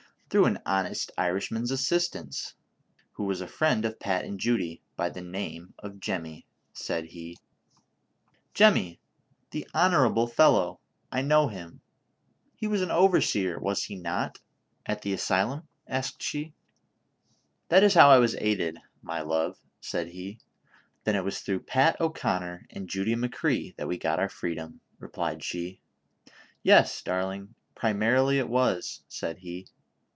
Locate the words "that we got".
23.75-24.21